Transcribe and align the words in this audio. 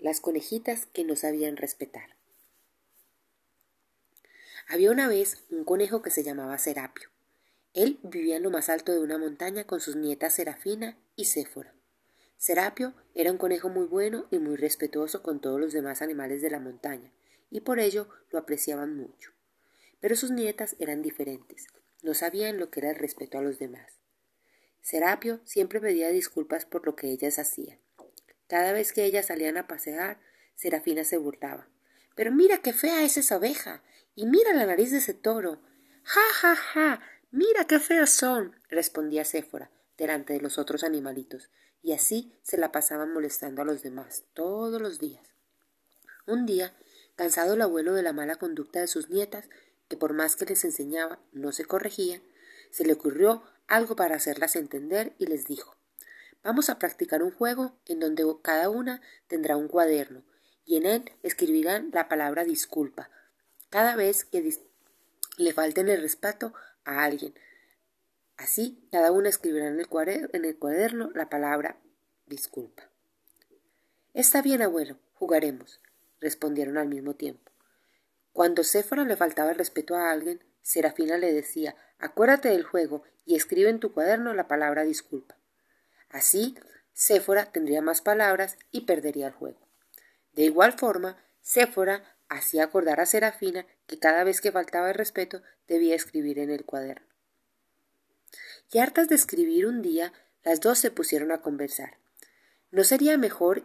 Las 0.00 0.22
conejitas 0.22 0.86
que 0.86 1.04
no 1.04 1.14
sabían 1.14 1.58
respetar. 1.58 2.16
Había 4.66 4.90
una 4.92 5.08
vez 5.08 5.44
un 5.50 5.64
conejo 5.64 6.00
que 6.00 6.08
se 6.08 6.22
llamaba 6.22 6.56
Serapio. 6.56 7.10
Él 7.74 7.98
vivía 8.02 8.38
en 8.38 8.42
lo 8.42 8.50
más 8.50 8.70
alto 8.70 8.92
de 8.92 9.00
una 9.00 9.18
montaña 9.18 9.64
con 9.64 9.82
sus 9.82 9.96
nietas 9.96 10.32
Serafina 10.32 10.96
y 11.16 11.26
Séfora. 11.26 11.74
Serapio 12.38 12.94
era 13.14 13.30
un 13.30 13.36
conejo 13.36 13.68
muy 13.68 13.84
bueno 13.84 14.26
y 14.30 14.38
muy 14.38 14.56
respetuoso 14.56 15.22
con 15.22 15.38
todos 15.38 15.60
los 15.60 15.74
demás 15.74 16.00
animales 16.00 16.40
de 16.40 16.48
la 16.48 16.60
montaña, 16.60 17.12
y 17.50 17.60
por 17.60 17.78
ello 17.78 18.08
lo 18.30 18.38
apreciaban 18.38 18.96
mucho. 18.96 19.32
Pero 20.00 20.16
sus 20.16 20.30
nietas 20.30 20.76
eran 20.78 21.02
diferentes, 21.02 21.66
no 22.02 22.14
sabían 22.14 22.58
lo 22.58 22.70
que 22.70 22.80
era 22.80 22.88
el 22.88 22.96
respeto 22.96 23.36
a 23.36 23.42
los 23.42 23.58
demás. 23.58 24.00
Serapio 24.80 25.40
siempre 25.44 25.78
pedía 25.78 26.08
disculpas 26.08 26.64
por 26.64 26.86
lo 26.86 26.96
que 26.96 27.10
ellas 27.10 27.38
hacían. 27.38 27.78
Cada 28.50 28.72
vez 28.72 28.92
que 28.92 29.04
ellas 29.04 29.26
salían 29.26 29.56
a 29.58 29.68
pasear, 29.68 30.18
Serafina 30.56 31.04
se 31.04 31.18
burlaba. 31.18 31.68
Pero 32.16 32.32
mira 32.32 32.58
qué 32.58 32.72
fea 32.72 33.04
es 33.04 33.16
esa 33.16 33.36
oveja, 33.36 33.84
y 34.16 34.26
mira 34.26 34.52
la 34.52 34.66
nariz 34.66 34.90
de 34.90 34.98
ese 34.98 35.14
toro. 35.14 35.62
Ja, 36.02 36.20
ja, 36.34 36.56
ja. 36.56 37.00
Mira 37.30 37.68
qué 37.68 37.78
feos 37.78 38.10
son. 38.10 38.56
respondía 38.68 39.24
Séfora, 39.24 39.70
delante 39.96 40.32
de 40.32 40.40
los 40.40 40.58
otros 40.58 40.82
animalitos, 40.82 41.48
y 41.80 41.92
así 41.92 42.36
se 42.42 42.58
la 42.58 42.72
pasaban 42.72 43.12
molestando 43.12 43.62
a 43.62 43.64
los 43.64 43.82
demás 43.82 44.24
todos 44.34 44.82
los 44.82 44.98
días. 44.98 45.24
Un 46.26 46.44
día, 46.44 46.76
cansado 47.14 47.54
el 47.54 47.62
abuelo 47.62 47.94
de 47.94 48.02
la 48.02 48.12
mala 48.12 48.34
conducta 48.34 48.80
de 48.80 48.88
sus 48.88 49.10
nietas, 49.10 49.48
que 49.88 49.96
por 49.96 50.12
más 50.12 50.34
que 50.34 50.46
les 50.46 50.64
enseñaba 50.64 51.20
no 51.30 51.52
se 51.52 51.66
corregían, 51.66 52.20
se 52.72 52.84
le 52.84 52.94
ocurrió 52.94 53.44
algo 53.68 53.94
para 53.94 54.16
hacerlas 54.16 54.56
entender 54.56 55.14
y 55.18 55.26
les 55.26 55.46
dijo 55.46 55.79
Vamos 56.42 56.70
a 56.70 56.78
practicar 56.78 57.22
un 57.22 57.30
juego 57.30 57.76
en 57.86 58.00
donde 58.00 58.24
cada 58.42 58.70
una 58.70 59.02
tendrá 59.28 59.56
un 59.56 59.68
cuaderno 59.68 60.22
y 60.64 60.76
en 60.76 60.86
él 60.86 61.12
escribirán 61.22 61.90
la 61.92 62.08
palabra 62.08 62.44
disculpa 62.44 63.10
cada 63.70 63.94
vez 63.94 64.24
que 64.24 64.56
le 65.36 65.52
falten 65.52 65.88
el 65.88 66.00
respeto 66.00 66.52
a 66.84 67.04
alguien. 67.04 67.34
Así, 68.36 68.88
cada 68.90 69.12
una 69.12 69.28
escribirá 69.28 69.68
en 69.68 69.78
el, 69.78 70.58
cuaderno 70.58 71.10
la 71.14 71.28
palabra 71.28 71.76
disculpa. 72.26 72.90
Está 74.14 74.42
bien, 74.42 74.62
abuelo, 74.62 74.98
jugaremos, 75.14 75.80
respondieron 76.20 76.78
al 76.78 76.88
mismo 76.88 77.14
tiempo. 77.14 77.52
Cuando 78.32 78.64
Séfora 78.64 79.04
le 79.04 79.16
faltaba 79.16 79.50
el 79.50 79.58
respeto 79.58 79.94
a 79.94 80.10
alguien, 80.10 80.42
Serafina 80.62 81.18
le 81.18 81.32
decía 81.32 81.76
Acuérdate 81.98 82.48
del 82.48 82.64
juego 82.64 83.02
y 83.26 83.36
escribe 83.36 83.70
en 83.70 83.78
tu 83.78 83.92
cuaderno 83.92 84.34
la 84.34 84.48
palabra 84.48 84.84
disculpa. 84.84 85.39
Así, 86.10 86.56
Séfora 86.92 87.50
tendría 87.50 87.80
más 87.80 88.02
palabras 88.02 88.58
y 88.70 88.82
perdería 88.82 89.28
el 89.28 89.32
juego. 89.32 89.58
De 90.32 90.42
igual 90.42 90.72
forma, 90.72 91.16
Séfora 91.40 92.16
hacía 92.28 92.64
acordar 92.64 93.00
a 93.00 93.06
Serafina 93.06 93.66
que 93.86 93.98
cada 93.98 94.24
vez 94.24 94.40
que 94.40 94.52
faltaba 94.52 94.90
el 94.90 94.94
respeto 94.94 95.42
debía 95.66 95.94
escribir 95.94 96.38
en 96.38 96.50
el 96.50 96.64
cuaderno. 96.64 97.06
Y 98.72 98.78
hartas 98.78 99.08
de 99.08 99.14
escribir 99.14 99.66
un 99.66 99.82
día, 99.82 100.12
las 100.44 100.60
dos 100.60 100.78
se 100.78 100.90
pusieron 100.90 101.32
a 101.32 101.42
conversar. 101.42 101.98
¿No 102.70 102.84
sería 102.84 103.16
mejor 103.16 103.64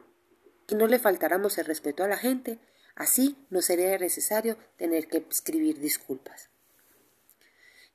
que 0.68 0.76
no 0.76 0.88
le 0.88 0.98
faltáramos 0.98 1.58
el 1.58 1.66
respeto 1.66 2.04
a 2.04 2.08
la 2.08 2.18
gente? 2.18 2.60
Así 2.96 3.38
no 3.50 3.62
sería 3.62 3.98
necesario 3.98 4.58
tener 4.78 5.08
que 5.08 5.24
escribir 5.30 5.80
disculpas. 5.80 6.50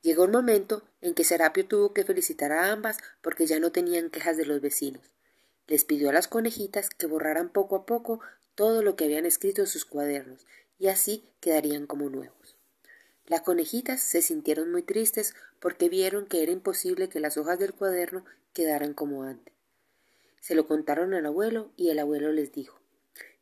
Llegó 0.01 0.23
un 0.23 0.31
momento 0.31 0.83
en 1.01 1.13
que 1.13 1.23
Serapio 1.23 1.67
tuvo 1.67 1.93
que 1.93 2.03
felicitar 2.03 2.51
a 2.51 2.71
ambas 2.71 2.97
porque 3.21 3.45
ya 3.45 3.59
no 3.59 3.71
tenían 3.71 4.09
quejas 4.09 4.35
de 4.35 4.45
los 4.45 4.59
vecinos. 4.59 5.13
Les 5.67 5.85
pidió 5.85 6.09
a 6.09 6.13
las 6.13 6.27
conejitas 6.27 6.89
que 6.89 7.05
borraran 7.05 7.49
poco 7.49 7.75
a 7.75 7.85
poco 7.85 8.19
todo 8.55 8.81
lo 8.81 8.95
que 8.95 9.05
habían 9.05 9.25
escrito 9.25 9.61
en 9.61 9.67
sus 9.67 9.85
cuadernos 9.85 10.47
y 10.79 10.87
así 10.87 11.29
quedarían 11.39 11.85
como 11.85 12.09
nuevos. 12.09 12.57
Las 13.27 13.41
conejitas 13.41 14.01
se 14.01 14.23
sintieron 14.23 14.71
muy 14.71 14.81
tristes 14.81 15.35
porque 15.59 15.87
vieron 15.87 16.25
que 16.25 16.41
era 16.41 16.51
imposible 16.51 17.07
que 17.07 17.19
las 17.19 17.37
hojas 17.37 17.59
del 17.59 17.73
cuaderno 17.73 18.25
quedaran 18.53 18.93
como 18.93 19.23
antes. 19.23 19.53
Se 20.39 20.55
lo 20.55 20.67
contaron 20.67 21.13
al 21.13 21.27
abuelo 21.27 21.71
y 21.77 21.89
el 21.89 21.99
abuelo 21.99 22.31
les 22.31 22.51
dijo 22.51 22.81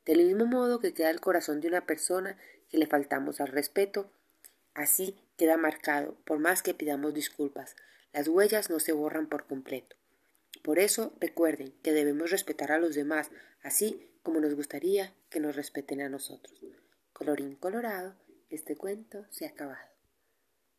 Del 0.05 0.25
mismo 0.25 0.45
modo 0.45 0.79
que 0.79 0.93
queda 0.93 1.09
el 1.09 1.21
corazón 1.21 1.61
de 1.61 1.69
una 1.69 1.85
persona 1.85 2.37
que 2.69 2.77
le 2.77 2.87
faltamos 2.87 3.39
al 3.39 3.47
respeto, 3.47 4.11
así 4.73 5.17
queda 5.39 5.55
marcado, 5.55 6.17
por 6.25 6.37
más 6.37 6.61
que 6.61 6.73
pidamos 6.73 7.13
disculpas. 7.13 7.77
Las 8.11 8.27
huellas 8.27 8.69
no 8.69 8.81
se 8.81 8.91
borran 8.91 9.29
por 9.29 9.47
completo. 9.47 9.95
Por 10.63 10.79
eso 10.79 11.13
recuerden 11.21 11.73
que 11.81 11.93
debemos 11.93 12.29
respetar 12.29 12.73
a 12.73 12.77
los 12.77 12.93
demás, 12.93 13.31
así 13.63 14.11
como 14.21 14.41
nos 14.41 14.53
gustaría 14.53 15.13
que 15.29 15.39
nos 15.39 15.55
respeten 15.55 16.01
a 16.01 16.09
nosotros. 16.09 16.59
Colorín 17.13 17.55
colorado, 17.55 18.15
este 18.49 18.75
cuento 18.75 19.25
se 19.29 19.45
ha 19.45 19.49
acabado. 19.51 19.98